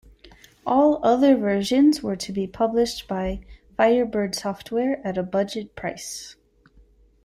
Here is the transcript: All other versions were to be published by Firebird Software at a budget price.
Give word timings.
All 0.65 0.99
other 1.05 1.35
versions 1.37 2.01
were 2.01 2.15
to 2.15 2.31
be 2.33 2.47
published 2.47 3.07
by 3.07 3.41
Firebird 3.77 4.33
Software 4.33 4.99
at 5.05 5.15
a 5.15 5.21
budget 5.21 5.75
price. 5.75 6.35